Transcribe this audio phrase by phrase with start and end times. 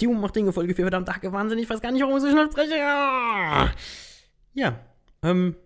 [0.00, 2.30] Timo macht Dinge, Folge 4, verdammt, Hacke, Wahnsinn, ich weiß gar nicht, warum ich so
[2.30, 2.74] schnell spreche.
[4.54, 4.80] Ja,
[5.22, 5.56] ähm,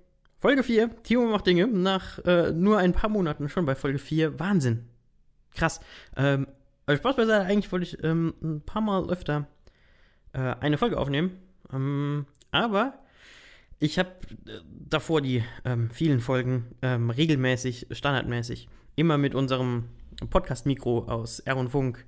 [0.41, 4.40] Folge 4, Timo macht Dinge, nach äh, nur ein paar Monaten schon bei Folge 4,
[4.40, 4.88] Wahnsinn.
[5.54, 5.80] Krass.
[6.16, 6.48] Ähm,
[6.84, 9.46] also Spaß beiseite, eigentlich wollte ich ähm, ein paar Mal öfter
[10.33, 11.38] äh, eine Folge aufnehmen,
[11.72, 12.94] ähm, aber
[13.78, 14.10] ich habe
[14.48, 19.84] äh, davor die ähm, vielen Folgen ähm, regelmäßig, standardmäßig, immer mit unserem
[20.28, 22.05] Podcast-Mikro aus R und Funk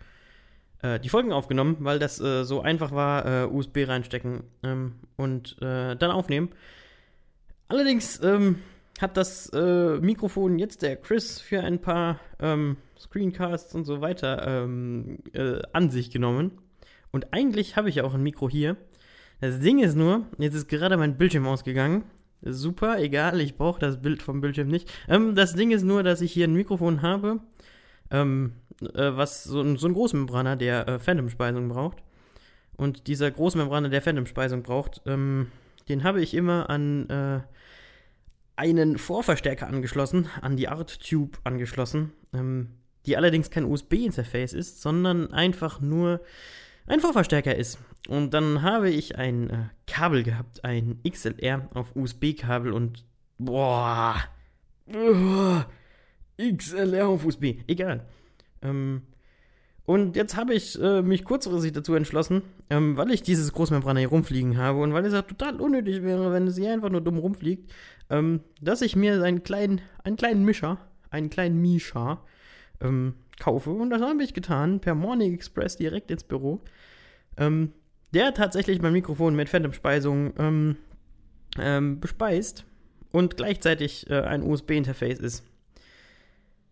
[0.83, 5.57] äh, die Folgen aufgenommen, weil das äh, so einfach war, äh, USB reinstecken ähm, und
[5.61, 6.51] äh, dann aufnehmen.
[7.69, 8.61] Allerdings ähm,
[9.01, 14.47] hat das äh, Mikrofon jetzt der Chris für ein paar ähm, Screencasts und so weiter
[14.47, 15.19] ähm,
[15.73, 16.53] an sich genommen.
[17.11, 18.77] Und eigentlich habe ich ja auch ein Mikro hier.
[19.41, 22.05] Das Ding ist nur, jetzt ist gerade mein Bildschirm ausgegangen.
[22.43, 24.91] Super, egal, ich brauche das Bild vom Bildschirm nicht.
[25.09, 27.41] Ähm, das Ding ist nur, dass ich hier ein Mikrofon habe,
[28.11, 28.53] ähm,
[28.83, 32.03] äh, was so ein, so ein Großmembraner, der äh, Phantom-Speisung braucht.
[32.77, 35.51] Und dieser Großmembraner, der Phantom-Speisung braucht, ähm,
[35.89, 37.41] den habe ich immer an äh,
[38.57, 42.71] einen Vorverstärker angeschlossen, an die Art Tube angeschlossen, ähm,
[43.07, 46.21] die allerdings kein USB-Interface ist, sondern einfach nur
[46.87, 47.79] ein Vorverstärker ist.
[48.09, 53.05] Und dann habe ich ein äh, Kabel gehabt, ein XLR auf USB-Kabel und
[53.39, 54.17] boah,
[54.89, 55.61] uh,
[56.39, 58.07] XLR auf USB, egal.
[58.67, 59.03] Ähm,
[59.85, 64.09] und jetzt habe ich äh, mich kurzfristig dazu entschlossen, ähm, weil ich dieses Großmembran hier
[64.09, 67.19] rumfliegen habe und weil es ja total unnötig wäre, wenn es hier einfach nur dumm
[67.19, 67.73] rumfliegt,
[68.11, 70.79] ähm, dass ich mir einen kleinen, einen kleinen Mischer,
[71.11, 72.21] einen kleinen Mischer
[72.81, 73.71] ähm, kaufe.
[73.71, 76.61] Und das habe ich getan, per Morning Express direkt ins Büro.
[77.37, 77.73] Ähm,
[78.13, 80.77] der tatsächlich mein Mikrofon mit Phantom-Speisung ähm,
[81.59, 82.65] ähm, bespeist
[83.13, 85.45] und gleichzeitig äh, ein USB-Interface ist.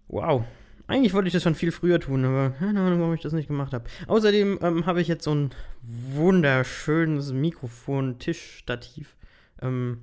[0.08, 0.44] Wow.
[0.86, 3.48] Eigentlich wollte ich das schon viel früher tun, aber keine Ahnung, warum ich das nicht
[3.48, 3.86] gemacht habe.
[4.06, 5.50] Außerdem ähm, habe ich jetzt so ein
[5.82, 9.16] wunderschönes Mikrofon-Tischstativ,
[9.62, 10.02] ähm,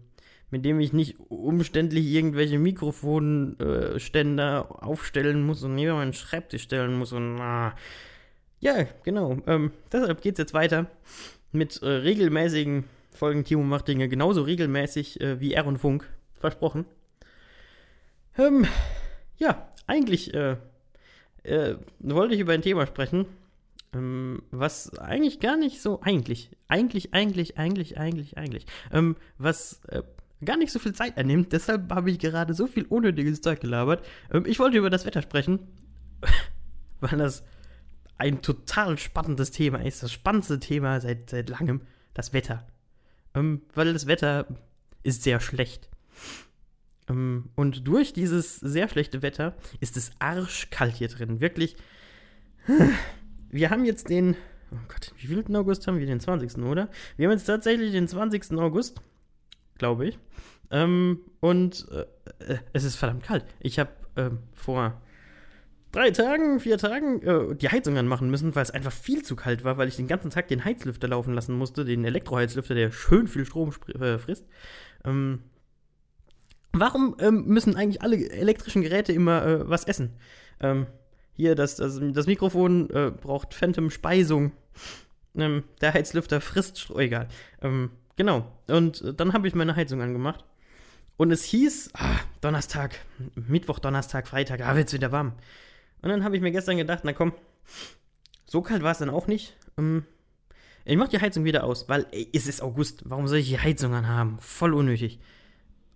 [0.49, 6.97] mit dem ich nicht umständlich irgendwelche Mikrofonständer äh, aufstellen muss und neben meinen Schreibtisch stellen
[6.97, 7.75] muss und ah,
[8.59, 9.37] ja, genau.
[9.47, 10.87] Ähm, deshalb es jetzt weiter
[11.51, 16.07] mit äh, regelmäßigen Folgen Timo macht Dinge genauso regelmäßig äh, wie R und Funk.
[16.39, 16.85] Versprochen.
[18.37, 18.65] Ähm,
[19.37, 20.55] ja, eigentlich äh,
[21.43, 23.25] äh, wollte ich über ein Thema sprechen,
[23.93, 30.03] ähm, was eigentlich gar nicht so eigentlich, eigentlich, eigentlich, eigentlich, eigentlich, eigentlich, ähm, was äh,
[30.43, 31.53] gar nicht so viel Zeit einnimmt.
[31.53, 34.05] Deshalb habe ich gerade so viel unnötiges Zeug gelabert.
[34.31, 35.59] Ähm, ich wollte über das Wetter sprechen,
[36.99, 37.43] weil das
[38.17, 40.03] ein total spannendes Thema ist.
[40.03, 41.81] Das spannendste Thema seit, seit langem,
[42.13, 42.67] das Wetter.
[43.33, 44.45] Ähm, weil das Wetter
[45.03, 45.89] ist sehr schlecht.
[47.09, 51.41] Ähm, und durch dieses sehr schlechte Wetter ist es arschkalt hier drin.
[51.41, 51.75] Wirklich.
[53.49, 54.35] Wir haben jetzt den.
[54.71, 56.05] Oh Gott, wie viel August haben wir?
[56.05, 56.59] Den 20.
[56.59, 56.87] oder?
[57.17, 58.53] Wir haben jetzt tatsächlich den 20.
[58.53, 59.01] August,
[59.77, 60.19] glaube ich.
[60.69, 63.43] Ähm, und äh, äh, es ist verdammt kalt.
[63.59, 65.01] Ich habe ähm, vor
[65.91, 69.65] drei Tagen, vier Tagen äh, die Heizung anmachen müssen, weil es einfach viel zu kalt
[69.65, 73.27] war, weil ich den ganzen Tag den Heizlüfter laufen lassen musste, den Elektroheizlüfter, der schön
[73.27, 74.47] viel Strom frisst.
[75.03, 75.43] Ähm,
[76.73, 80.13] warum ähm, müssen eigentlich alle elektrischen Geräte immer äh, was essen?
[80.59, 80.87] Ähm,
[81.33, 84.51] hier, das, das, das Mikrofon äh, braucht Phantom-Speisung.
[85.35, 87.27] Ähm, der Heizlüfter frisst Strom, egal.
[87.61, 88.51] Ähm, genau.
[88.67, 90.43] Und äh, dann habe ich meine Heizung angemacht.
[91.17, 92.99] Und es hieß, ah, Donnerstag,
[93.35, 95.33] Mittwoch, Donnerstag, Freitag, ah, wird's wieder warm.
[96.01, 97.33] Und dann habe ich mir gestern gedacht, na komm,
[98.45, 99.55] so kalt war es dann auch nicht.
[99.77, 100.05] Ähm,
[100.83, 103.03] ich mache die Heizung wieder aus, weil ey, es ist August.
[103.05, 104.37] Warum soll ich die Heizung anhaben?
[104.39, 105.19] Voll unnötig.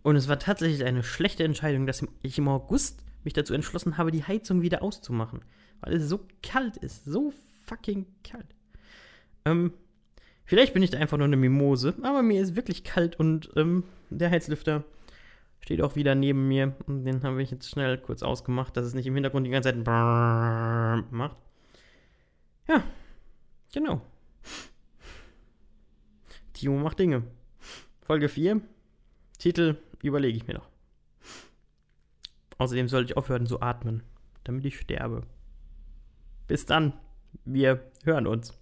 [0.06, 4.12] Und es war tatsächlich eine schlechte Entscheidung, dass ich im August mich dazu entschlossen habe,
[4.12, 5.44] die Heizung wieder auszumachen.
[5.82, 7.06] Weil es so kalt ist.
[7.06, 7.34] So
[7.66, 8.46] fucking kalt.
[9.46, 9.74] Ähm,
[10.46, 13.84] vielleicht bin ich da einfach nur eine Mimose, aber mir ist wirklich kalt und ähm,
[14.12, 14.84] der Heizlüfter
[15.60, 16.76] steht auch wieder neben mir.
[16.86, 19.70] Und den habe ich jetzt schnell kurz ausgemacht, dass es nicht im Hintergrund die ganze
[19.70, 19.84] Zeit
[21.12, 21.36] macht.
[22.68, 22.84] Ja,
[23.74, 24.02] genau.
[26.54, 27.24] Timo macht Dinge.
[28.04, 28.62] Folge 4.
[29.46, 30.68] Titel überlege ich mir noch.
[32.58, 34.02] Außerdem sollte ich aufhören zu atmen,
[34.44, 35.22] damit ich sterbe.
[36.48, 36.94] Bis dann.
[37.44, 38.58] Wir hören uns.